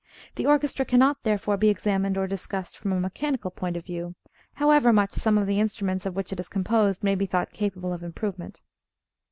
The 0.33 0.47
orchestra 0.47 0.83
cannot 0.83 1.21
therefore 1.21 1.57
be 1.57 1.69
examined 1.69 2.17
or 2.17 2.25
discussed 2.25 2.75
from 2.75 2.91
a 2.91 2.99
mechanical 2.99 3.51
point 3.51 3.77
of 3.77 3.85
view, 3.85 4.15
however 4.55 4.91
much 4.91 5.13
some 5.13 5.37
of 5.37 5.45
the 5.45 5.59
instruments 5.59 6.07
of 6.07 6.15
which 6.15 6.33
it 6.33 6.39
is 6.39 6.49
composed 6.49 7.03
may 7.03 7.13
be 7.13 7.27
thought 7.27 7.53
capable 7.53 7.93
of 7.93 8.01
improvement. 8.01 8.63